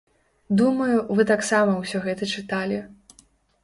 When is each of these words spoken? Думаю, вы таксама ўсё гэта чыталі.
Думаю, 0.61 0.95
вы 1.19 1.27
таксама 1.33 1.79
ўсё 1.85 2.05
гэта 2.09 2.35
чыталі. 2.39 2.85